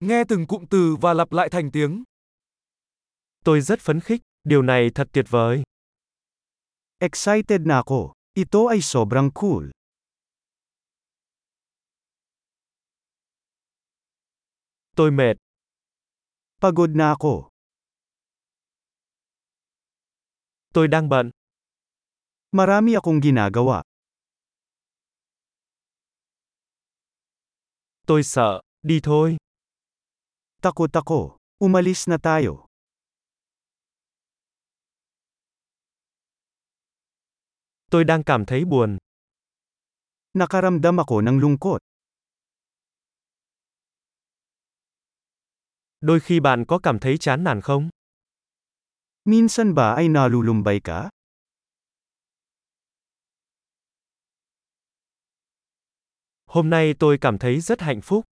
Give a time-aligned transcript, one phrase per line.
[0.00, 2.04] Nghe từng cụm từ và lặp lại thành tiếng.
[3.44, 5.62] Tôi rất phấn khích, điều này thật tuyệt vời.
[6.98, 8.12] Excited na ako.
[8.34, 9.70] Ito ay sobrang cool.
[14.96, 15.36] Tôi mệt.
[16.60, 17.48] Pagod na ako.
[20.74, 21.30] Tôi đang bận.
[22.52, 23.82] Marami akong ginagawa.
[28.06, 29.36] Tôi sợ, đi thôi.
[30.60, 31.40] Takot ako.
[31.64, 32.68] Umalis na tayo.
[37.90, 38.98] Tôi đang cảm thấy buồn.
[40.36, 41.80] Nakaramdam ako ng lungkot.
[46.00, 47.88] Đôi khi bạn có cảm thấy chán nản không?
[49.24, 51.08] Minsan ba ay nalulumbay ka?
[56.46, 58.29] Hôm nay tôi cảm thấy rất hạnh phúc.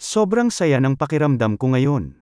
[0.00, 2.24] Sobrang saya ng pakiramdam ko ngayon.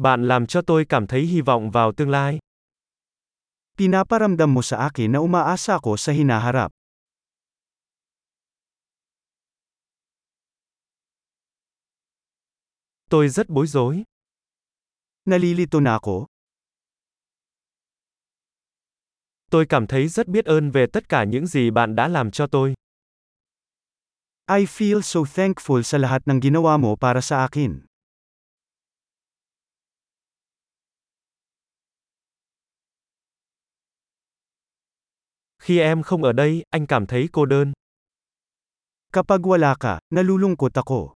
[0.00, 2.40] Bạn làm cho tôi cảm thấy hy vọng vào tương lai.
[3.76, 6.72] Pinaparamdam mo sa akin na umaasa ako sa hinaharap.
[13.12, 14.08] Tôi rất bối rối.
[15.28, 16.29] Nalilito na ako.
[19.50, 22.46] Tôi cảm thấy rất biết ơn về tất cả những gì bạn đã làm cho
[22.46, 22.74] tôi.
[24.48, 27.80] I feel so thankful sa lahat ng ginawa mo para sa akin.
[35.58, 37.72] Khi em không ở đây, anh cảm thấy cô đơn.
[39.12, 41.14] Kapag wala ka, nalulungkot ako.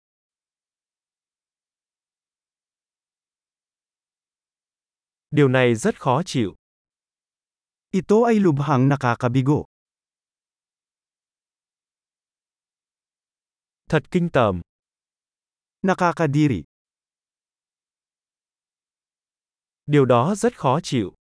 [5.31, 6.60] Điều này rất khó chịu.
[7.91, 9.65] Ito ay lubhang nakakabigo.
[13.91, 14.61] Thật kinh tởm.
[15.83, 16.63] Nakakadiri.
[19.87, 21.15] Điều đó rất khó chịu.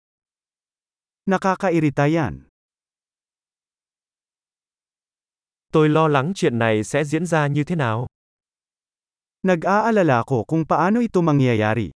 [1.26, 2.48] Nakakairita yan.
[5.72, 8.06] Tôi lo lắng chuyện này sẽ diễn ra như thế nào.
[9.42, 11.95] Nag-aalala ako kung paano ito mangyayari.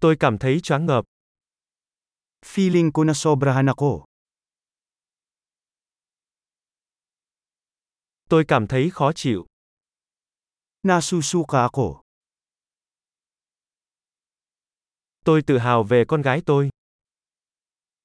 [0.00, 1.04] Tôi cảm thấy choáng ngợp.
[2.42, 4.04] Feeling ko na sobrahan ako.
[8.28, 9.46] Tôi cảm thấy khó chịu.
[10.82, 12.02] Nasusuka ako.
[15.24, 16.70] Tôi tự hào về con gái tôi.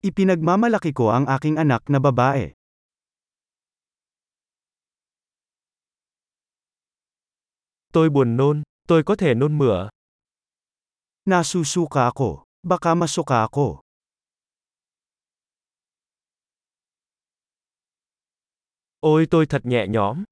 [0.02, 2.52] Ipinagmamalaki ko ang aking anak na babae.
[7.94, 9.90] Tôi buồn nôn, tôi có thể nôn mửa.
[11.22, 12.50] Nasusuka ako.
[12.66, 13.86] Baka masuka ako.
[19.00, 20.24] Ôi tôi thật nhẹ nhõm.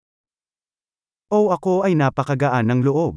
[1.30, 3.16] O ako ay napakagaan ng loob.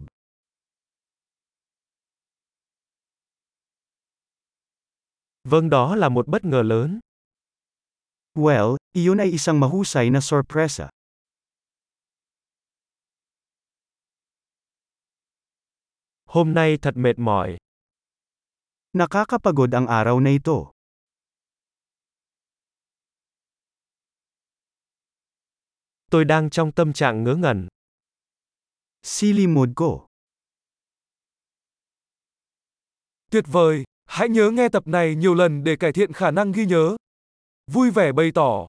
[5.44, 7.00] Vâng đó là một bất ngờ lớn.
[8.34, 10.88] Well, iyon ay isang mahusay na sorpresa.
[16.24, 17.61] Hôm nay thật mệt mỏi.
[18.92, 20.76] Nakakapagod ang araw na ito.
[26.10, 27.69] Tôi đang trong tâm trạng ngớ ngẩn.
[29.02, 30.06] Silly mood ko.
[33.31, 36.66] Tuyệt vời, hãy nhớ nghe tập này nhiều lần để cải thiện khả năng ghi
[36.66, 36.97] nhớ.
[37.66, 38.66] Vui vẻ bày tỏ